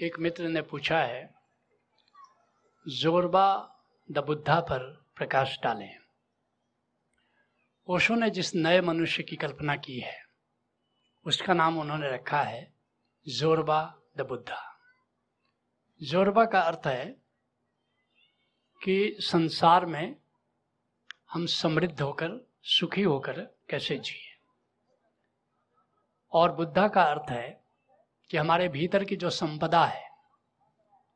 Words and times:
एक 0.00 0.18
मित्र 0.18 0.48
ने 0.48 0.62
पूछा 0.62 1.00
है, 1.00 1.34
जोरबा 2.88 3.76
द 4.10 4.18
बुद्धा 4.18 4.60
पर 4.60 5.08
प्रकाश 5.16 5.58
डालें। 5.62 5.98
ओशो 7.86 8.14
ने 8.14 8.30
जिस 8.30 8.54
नए 8.54 8.80
मनुष्य 8.80 9.22
की 9.22 9.36
कल्पना 9.36 9.76
की 9.76 10.00
है, 10.00 10.24
उसका 11.24 11.54
नाम 11.54 11.78
उन्होंने 11.78 12.10
रखा 12.10 12.42
है 12.42 12.74
जोरबा 13.28 13.98
द 14.16 14.20
बुद्धा। 14.20 14.78
जोरबा 16.02 16.44
का 16.44 16.60
अर्थ 16.60 16.86
है 16.86 17.16
कि 18.84 19.16
संसार 19.20 19.86
में 19.86 20.16
हम 21.30 21.46
समृद्ध 21.46 22.00
होकर, 22.00 22.48
सुखी 22.62 23.02
होकर 23.02 23.40
कैसे 23.42 23.98
जिए। 23.98 24.38
और 26.32 26.52
बुद्धा 26.52 26.88
का 26.88 27.02
अर्थ 27.02 27.30
है 27.30 27.59
कि 28.30 28.36
हमारे 28.36 28.68
भीतर 28.68 29.04
की 29.04 29.16
जो 29.16 29.30
संपदा 29.30 29.84
है, 29.84 30.10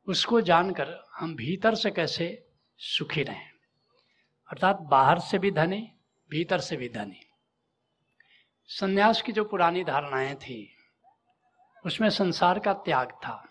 उसको 0.07 0.41
जानकर 0.41 1.03
हम 1.13 1.35
भीतर 1.35 1.75
से 1.75 1.91
कैसे 1.91 2.47
सुखी 2.77 3.23
रहें। 3.23 3.51
अर्थात 4.49 4.77
बाहर 4.79 5.19
से 5.19 5.39
भी 5.39 5.51
धनी, 5.51 5.91
भीतर 6.29 6.59
से 6.59 6.77
भी 6.77 6.89
धनी। 6.89 7.19
संन्यास 8.67 9.21
की 9.21 9.31
जो 9.31 9.43
पुरानी 9.43 9.83
धारणाएँ 9.83 10.35
थी, 10.35 10.77
उसमें 11.85 12.09
संसार 12.09 12.59
का 12.59 12.73
त्याग 12.73 13.11
था। 13.11 13.49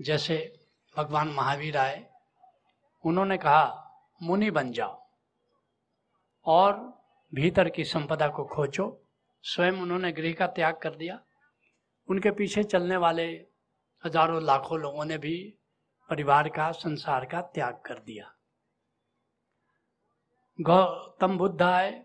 जैसे 0.00 0.66
भगवान 0.96 1.28
महावीर 1.28 1.76
आए, 1.76 2.10
उन्होंने 3.04 3.38
कहा, 3.38 3.90
मुनि 4.22 4.50
बन 4.50 4.72
जाओ 4.72 5.06
और 6.44 7.02
भीतर 7.34 7.68
की 7.68 7.84
संपदा 7.84 8.28
को 8.28 8.44
खोजो। 8.44 9.02
स्वयं 9.42 9.72
उन्होंने 9.72 10.12
गृह 10.12 10.32
का 10.32 10.46
त्याग 10.46 10.76
कर 10.76 10.94
दिया। 10.94 11.20
उनके 12.08 12.30
पीछे 12.30 12.62
चलने 12.64 12.96
वाले 12.96 13.26
हज़ारों 14.04 14.42
लाखों 14.42 14.78
लोगों 14.80 15.04
ने 15.04 15.18
भी 15.18 15.36
परिवार 16.10 16.48
का, 16.48 16.70
संसार 16.72 17.24
का 17.24 17.40
त्याग 17.40 17.80
कर 17.86 17.98
दिया। 17.98 18.30
गौतम 20.58 21.36
बुद्ध 21.38 21.62
आए। 21.62 22.04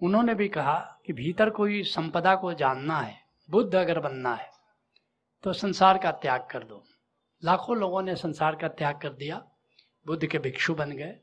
उन्होंने 0.00 0.34
भी 0.34 0.48
कहा 0.48 0.78
कि 1.06 1.12
भीतर 1.12 1.50
कोई 1.50 1.82
संपदा 1.82 2.34
को 2.34 2.52
जानना 2.54 3.00
है, 3.00 3.18
बुद्ध 3.48 3.74
अगर 3.74 4.00
बनना 4.00 4.34
है 4.34 4.50
तो 5.44 5.52
संसार 5.52 5.98
का 5.98 6.10
त्याग 6.12 6.46
कर 6.50 6.64
दो। 6.64 6.82
लाखों 7.42 7.76
लोगों 7.76 8.02
ने 8.02 8.14
संसार 8.16 8.56
का 8.56 8.68
त्याग 8.68 9.00
कर 9.00 9.12
दिया। 9.12 9.36
बुद्ध 10.06 10.26
के 10.26 10.38
भिक्षु 10.38 10.74
बन 10.74 10.90
गए। 10.90 11.18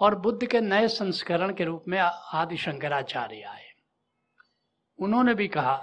और 0.00 0.14
बुद्ध 0.14 0.46
के 0.46 0.60
नए 0.60 0.88
संस्करण 0.88 1.54
के 1.54 1.64
रूप 1.64 1.84
में 1.88 1.98
आदि 1.98 2.56
शंकराचार्य 2.56 3.42
आए। 3.42 3.64
उन्होंने 4.98 5.34
भी 5.34 5.48
कहा 5.48 5.76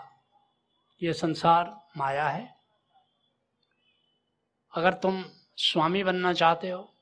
ये 1.02 1.13
संसार 1.13 1.89
माया 1.97 2.30
है। 2.30 2.55
अगर 4.73 4.94
तुम 4.94 5.23
स्वामी 5.58 6.03
बनना 6.03 6.33
चाहते 6.33 6.69
हो, 6.69 6.94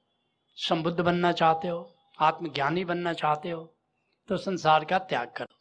संबुद्ध 0.55 0.99
बनना 0.99 1.31
चाहते 1.31 1.67
हो, 1.67 1.97
आत्मज्ञानी 2.19 2.85
बनना 2.85 3.13
चाहते 3.13 3.49
हो 3.49 3.63
तो 4.29 4.37
संसार 4.37 4.85
का 4.85 4.99
त्याग 4.99 5.33
करो। 5.37 5.59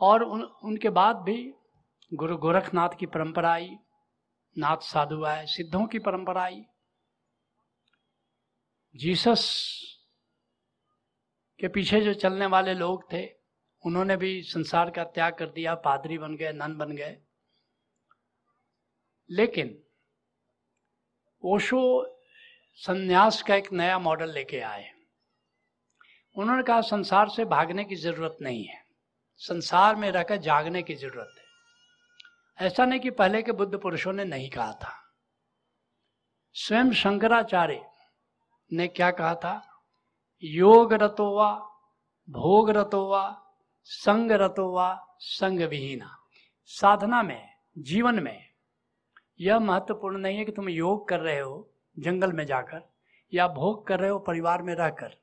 और 0.00 0.22
उन, 0.22 0.42
उनके 0.42 0.88
बाद 0.88 1.16
भी 1.16 1.54
गुरु 2.14 2.36
गोरखनाथ 2.36 2.88
की 2.98 3.06
परंपरा 3.06 3.52
आई, 3.52 3.76
नाथ 4.58 4.76
साधु 4.76 5.24
आए, 5.24 5.46
सिद्धों 5.46 5.86
की 5.86 5.98
परंपरा 5.98 6.42
आई। 6.42 6.64
जीसस 8.96 9.42
के 11.60 11.68
पीछे 11.68 12.00
जो 12.00 12.14
चलने 12.14 12.46
वाले 12.46 12.74
लोग 12.74 13.12
थे 13.12 13.39
उन्होंने 13.86 14.16
भी 14.16 14.42
संसार 14.42 14.90
का 14.90 15.04
त्याग 15.04 15.34
कर 15.34 15.46
दिया, 15.46 15.74
पादरी 15.74 16.18
बन 16.18 16.36
गए, 16.36 16.52
नन 16.52 16.76
बन 16.76 16.92
गए। 16.92 17.18
लेकिन 19.30 19.82
ओशो 21.44 22.16
संन्यास 22.74 23.42
का 23.42 23.54
एक 23.54 23.72
नया 23.72 23.98
मॉडल 23.98 24.30
लेके 24.30 24.60
आए। 24.60 24.92
उन्होंने 26.36 26.62
कहा, 26.62 26.80
संसार 26.80 27.28
से 27.28 27.44
भागने 27.44 27.84
की 27.84 27.96
ज़रूरत 27.96 28.36
नहीं 28.42 28.64
है। 28.64 28.84
संसार 29.36 29.96
में 29.96 30.10
रहकर 30.10 30.36
जागने 30.36 30.82
की 30.82 30.94
ज़रूरत 30.94 31.34
है। 31.38 31.44
ऐसा 32.66 32.84
नहीं 32.84 33.00
कि 33.00 33.10
पहले 33.10 33.42
के 33.42 33.52
बुद्ध 33.52 33.78
पुरुषों 33.78 34.12
ने 34.12 34.24
नहीं 34.24 34.50
कहा 34.50 34.72
था। 34.72 35.14
स्वयं 36.54 36.92
शंकराचार्य 36.92 37.90
ने 38.72 38.88
क्या 38.88 39.10
कहा 39.10 39.34
था? 39.34 39.82
योग 40.42 40.92
रतोवा 40.92 41.54
भोग 42.30 42.70
रतोवा 42.70 43.49
संग 43.92 44.32
रतो 44.32 44.78
व 44.78 44.98
संग 45.18 45.60
विहीना 45.60 46.18
साधना 46.64 47.22
में, 47.22 47.48
जीवन 47.78 48.22
में 48.22 48.44
यह 49.40 49.58
महत्वपूर्ण 49.58 50.18
नहीं 50.18 50.38
है 50.38 50.44
कि 50.44 50.52
तुम 50.52 50.68
योग 50.68 51.08
कर 51.08 51.20
रहे 51.20 51.40
हो 51.40 51.70
जंगल 51.98 52.32
में 52.32 52.46
जाकर 52.46 52.90
या 53.34 53.48
भोग 53.48 53.86
कर 53.86 54.00
रहे 54.00 54.10
हो 54.10 54.18
परिवार 54.18 54.62
में 54.62 54.74
रहकर। 54.74 55.16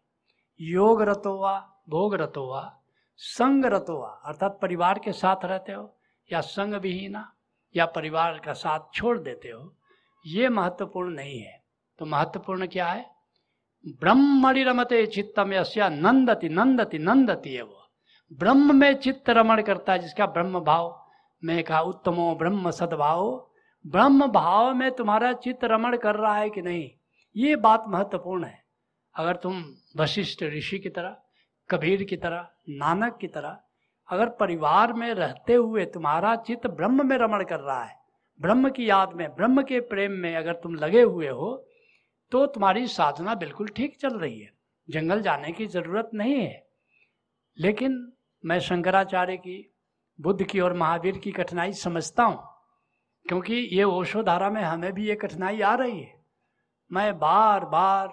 योग 0.61 1.01
रतो 1.01 1.11
रतोवा 1.11 1.77
भोग 1.89 2.15
रतोवा 2.15 2.79
संग 3.17 3.65
रतोवा 3.65 4.09
अर्थात 4.09 4.59
परिवार 4.61 4.99
के 4.99 5.11
साथ 5.11 5.45
रहते 5.45 5.71
हो 5.71 5.97
या 6.33 6.41
संग 6.41 6.73
विहीना 6.73 7.33
या 7.75 7.85
परिवार 7.85 8.39
का 8.39 8.53
साथ 8.53 8.79
छोड़ 8.93 9.19
देते 9.19 9.49
हो, 9.49 9.75
ये 10.25 10.49
महत्वपूर्ण 10.49 11.15
नहीं 11.15 11.39
है। 11.39 11.63
तो 11.99 12.05
महत्वपूर्ण 12.05 12.67
क्या 12.67 12.87
है? 12.87 13.15
ब्रह्मणि 13.87 14.63
रमते 14.63 15.05
चित्तम 15.05 15.53
यस्या 15.53 15.89
नंदति 15.89 16.49
नंदति 16.49 16.99
नंदति 16.99 17.55
है 17.55 17.61
वो 17.61 17.83
ब्रह्म 18.33 18.75
में 18.75 18.95
चित्त 18.95 19.29
रमण 19.29 19.61
करता 19.61 19.93
है, 19.93 19.99
जिसका 19.99 20.25
ब्रह्म 20.25 20.59
भाव। 20.59 21.03
में 21.43 21.63
कहा, 21.63 21.81
उत्तमो 21.81 22.35
ब्रह्म 22.35 22.71
सद्भाव। 22.71 23.49
ब्रह्म 23.87 24.27
भाव 24.27 24.73
में 24.73 24.91
तुम्हारा 24.91 25.33
चित्त 25.33 25.63
रमण 25.63 25.97
कर 25.97 26.15
रहा 26.15 26.35
है 26.35 26.49
कि 26.49 26.61
नहीं? 26.61 26.91
ये 27.37 27.55
बात 27.55 27.83
महत्वपूर्ण 27.87 28.43
है। 28.43 28.63
अगर 29.15 29.35
तुम 29.35 29.63
वशिष्ठ 29.97 30.43
ऋषि 30.43 30.79
की 30.79 30.89
तरह, 30.89 31.17
कबीर 31.69 32.03
की 32.03 32.17
तरह, 32.17 32.47
नानक 32.69 33.17
की 33.17 33.27
तरह, 33.27 33.57
अगर 34.07 34.29
परिवार 34.29 34.93
में 34.93 35.13
रहते 35.13 35.53
हुए 35.53 35.85
तुम्हारा 35.85 36.35
चित्त 36.35 36.67
ब्रह्म 36.67 37.09
में 37.09 37.17
रमण 37.17 37.43
कर 37.43 37.59
रहा 37.59 37.83
है, 37.83 37.99
ब्रह्म 38.41 38.69
की 38.69 38.89
याद 38.89 39.13
में, 39.13 39.35
ब्रह्म 39.35 39.61
के 39.61 39.79
प्रेम 39.79 40.11
में 40.11 40.35
अगर 40.35 40.53
तुम 40.53 40.75
लगे 40.75 41.01
हुए 41.01 41.27
हो 41.27 41.67
तो 42.31 42.45
तुम्हारी 42.45 42.87
साधना 42.87 43.35
बिल्कुल 43.35 43.67
ठीक 43.67 43.99
चल 43.99 44.19
रही 44.19 44.39
है। 44.39 44.51
जंगल 44.89 45.21
जाने 45.21 45.51
की 45.51 45.65
ज़रूरत 45.65 46.09
नहीं 46.13 46.33
है। 46.33 46.67
लेकिन 47.59 48.13
मैं 48.43 48.59
शंकराचार्य 48.59 49.37
की, 49.37 49.73
बुद्ध 50.19 50.43
की 50.43 50.59
और 50.59 50.73
महावीर 50.73 51.17
की 51.17 51.31
कठिनाई 51.31 51.73
समझता 51.73 52.23
हूँ, 52.23 52.39
क्योंकि 53.25 53.55
ये 53.71 53.83
ओशोधारा 53.83 54.49
में 54.49 54.61
हमें 54.63 54.91
भी 54.93 55.07
ये 55.07 55.15
कठिनाई 55.15 55.61
आ 55.61 55.73
रही 55.75 55.99
है। 55.99 56.15
मैं 56.91 57.17
बार 57.19 57.65
बार 57.65 58.07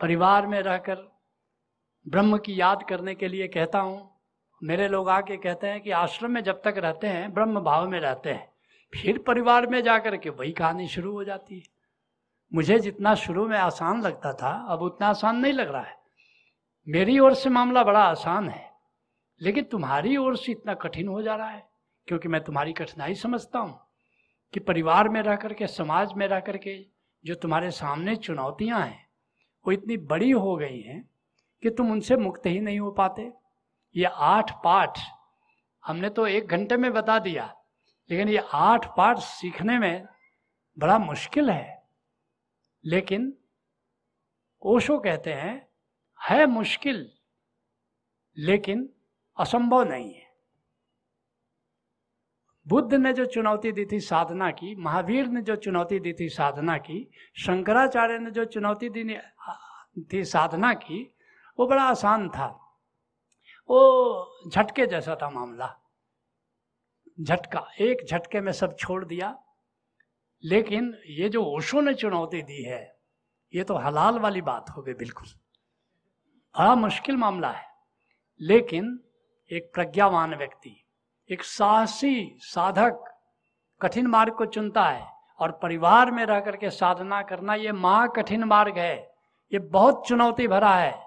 परिवार 0.00 0.46
में 0.46 0.60
रहकर 0.62 1.06
ब्रह्म 2.06 2.38
की 2.38 2.60
याद 2.60 2.82
करने 2.82 3.14
के 3.14 3.28
लिए 3.28 3.48
कहता 3.48 3.78
हूँ, 3.78 4.10
मेरे 4.62 4.88
लोग 4.88 5.08
आके 5.08 5.36
कहते 5.36 5.66
हैं 5.66 5.80
कि 5.80 5.90
आश्रम 5.90 6.30
में 6.30 6.42
जब 6.42 6.60
तक 6.62 6.78
रहते 6.78 7.06
हैं, 7.06 7.32
ब्रह्म 7.34 7.60
भाव 7.60 7.88
में 7.88 7.98
रहते 8.00 8.30
हैं, 8.30 8.48
फिर 8.92 9.18
परिवार 9.18 9.66
में 9.66 9.82
जाकर 9.82 10.16
के 10.16 10.30
वही 10.30 10.52
कहानी 10.52 10.88
शुरू 10.88 11.12
हो 11.12 11.24
जाती 11.24 11.56
है। 11.56 11.62
मुझे 12.52 12.78
जितना 12.78 13.14
शुरू 13.14 13.46
में 13.48 13.58
आसान 13.58 14.02
लगता 14.02 14.32
था, 14.32 14.52
अब 14.68 14.82
उतना 14.82 15.08
आसान 15.08 15.36
नहीं 15.36 15.52
लग 15.52 15.72
रहा 15.72 15.82
है। 15.82 15.96
मेरी 16.86 17.18
ओर 17.18 17.34
से 17.34 17.50
मामला 17.50 17.82
बड़ा 17.84 18.00
आसान 18.00 18.48
है। 18.48 18.67
लेकिन 19.40 19.64
तुम्हारी 19.64 20.16
ओर 20.16 20.36
से 20.36 20.52
इतना 20.52 20.74
कठिन 20.74 21.08
हो 21.08 21.22
जा 21.22 21.34
रहा 21.34 21.48
है, 21.48 21.66
क्योंकि 22.08 22.28
मैं 22.28 22.40
तुम्हारी 22.44 22.72
कठिनाई 22.72 23.14
समझता 23.16 23.58
हूँ 23.58 23.78
कि 24.54 24.60
परिवार 24.60 25.08
में 25.08 25.20
रह 25.22 25.36
करके 25.36 25.66
समाज 25.66 26.12
में 26.12 26.26
रह 26.28 26.40
करके 26.40 26.78
जो 27.24 27.34
तुम्हारे 27.34 27.70
सामने 27.70 28.16
चुनौतियाँ 28.16 28.80
हैं, 28.80 29.06
वो 29.66 29.72
इतनी 29.72 29.96
बड़ी 29.96 30.30
हो 30.30 30.56
गई 30.56 30.80
हैं 30.80 31.02
कि 31.62 31.70
तुम 31.70 31.90
उनसे 31.92 32.16
मुक्त 32.16 32.46
ही 32.46 32.60
नहीं 32.60 32.78
हो 32.80 32.90
पाते। 32.92 33.30
ये 33.94 34.04
आठ 34.04 34.52
पाठ, 34.64 34.98
हमने 35.84 36.08
तो 36.10 36.26
एक 36.26 36.46
घंटे 36.46 36.76
में 36.76 36.92
बता 36.92 37.18
दिया, 37.18 37.54
लेकिन 38.10 38.28
ये 38.28 38.42
आठ 38.54 38.86
पाठ 38.96 39.18
सीखने 39.20 39.78
में 39.78 40.06
बड़ा 40.76 40.98
मुश्किल 40.98 41.50
है। 41.50 41.82
लेकिन 42.84 43.32
ओशो 44.62 44.98
कहते 44.98 45.32
हैं, 45.32 45.66
है 46.20 46.46
मुश्किल, 46.46 47.08
लेकिन 48.36 48.88
असंभव 49.38 49.82
नहीं 49.82 50.14
है। 50.14 50.28
बुद्ध 52.68 52.94
ने 52.94 53.12
जो 53.12 53.26
चुनौती 53.26 53.72
दी 53.72 53.86
थी 53.92 54.00
साधना 54.00 54.50
की, 54.50 54.74
महावीर 54.74 55.26
ने 55.26 55.42
जो 55.42 55.56
चुनौती 55.56 56.00
दी 56.00 56.12
थी 56.20 56.28
साधना 56.28 56.78
की, 56.78 57.10
शंकराचार्य 57.36 58.18
ने 58.18 58.30
जो 58.30 58.44
चुनौती 58.44 58.88
दी 58.88 59.18
थी 60.12 60.24
साधना 60.24 60.74
की, 60.74 61.14
वो 61.58 61.66
बड़ा 61.66 61.82
आसान 61.82 62.28
था। 62.28 62.46
वो 63.70 64.48
झटके 64.48 64.86
जैसा 64.86 65.16
था 65.22 65.30
मामला। 65.30 65.78
झटका, 67.20 67.70
एक 67.80 68.06
झटके 68.10 68.40
में 68.40 68.52
सब 68.52 68.76
छोड़ 68.76 69.04
दिया। 69.04 69.42
लेकिन 70.44 70.98
ये 71.06 71.28
जो 71.28 71.44
ओशो 71.44 71.80
ने 71.80 71.94
चुनौती 71.94 72.42
दी 72.42 72.62
है, 72.62 72.98
ये 73.54 73.64
तो 73.64 73.74
हलाल 73.74 74.18
वाली 74.18 74.40
बात 74.40 74.70
हो 74.70 74.82
गई 74.82 74.94
बिल्कुल। 74.94 75.26
बड़ा 76.58 76.74
मुश्किल 76.74 77.16
मामला 77.16 77.50
है। 77.50 77.68
लेकिन 78.40 79.04
एक 79.52 79.70
प्रज्ञावान 79.74 80.34
व्यक्ति, 80.34 80.84
एक 81.30 81.42
साहसी 81.42 82.34
साधक, 82.38 83.04
कठिन 83.82 84.06
मार्ग 84.06 84.32
को 84.32 84.46
चुनता 84.46 84.84
है 84.84 85.06
और 85.38 85.52
परिवार 85.52 86.10
में 86.10 86.26
रह 86.26 86.40
करके 86.40 86.70
साधना 86.70 87.22
करना 87.22 87.54
ये 87.54 87.72
महा 87.72 88.06
कठिन 88.06 88.44
मार्ग 88.44 88.78
है। 88.78 89.14
ये 89.52 89.58
बहुत 89.58 90.08
चुनौती 90.08 90.48
भरा 90.48 90.74
है। 90.74 91.02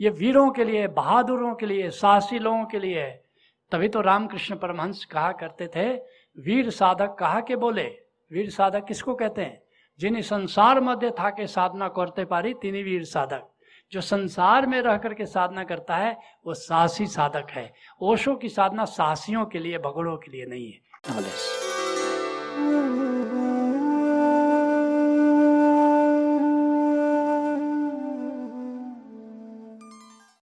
ये 0.00 0.10
वीरों 0.10 0.50
के 0.50 0.64
लिए, 0.64 0.88
बहादुरों 0.88 1.54
के 1.54 1.66
लिए, 1.66 1.90
साहसी 1.90 2.38
लोगों 2.38 2.64
के 2.64 2.78
लिए 2.78 3.00
है। 3.00 3.24
तभी 3.72 3.88
तो 3.88 4.00
रामकृष्ण 4.00 4.56
परमहंस 4.56 5.04
कहा 5.04 5.32
करते 5.32 5.66
थे, 5.66 5.96
वीर 6.40 6.70
साधक 6.70 7.16
कहा 7.18 7.40
के 7.40 7.56
बोले? 7.56 7.86
वीर 8.32 8.50
साधक 8.50 8.84
किसको 8.84 9.14
कहते 9.14 9.42
हैं? 9.42 9.62
जिन्हें 9.98 10.22
संसार 10.22 10.80
मध्य 10.80 11.10
था 11.10 11.30
के 11.30 11.46
साधना 11.46 11.88
करते 11.88 12.24
पारी 12.24 12.54
तिनी 12.54 12.82
वीर 12.82 13.04
साधक। 13.04 13.46
जो 13.92 14.00
संसार 14.00 14.66
में 14.66 14.82
रह 14.82 14.96
करके 14.96 15.26
साधना 15.26 15.64
करता 15.64 15.96
है, 15.96 16.18
वो 16.46 16.54
साहसी 16.54 17.06
साधक 17.06 17.46
है। 17.50 17.74
ओशो 18.00 18.34
की 18.34 18.48
साधना 18.48 18.84
साहसियों 18.84 19.46
के 19.46 19.58
लिए, 19.58 19.78
भगड़ों 19.78 20.16
के 20.16 20.30
लिए 20.30 20.46
नहीं 20.46 20.72
है। 20.72 20.80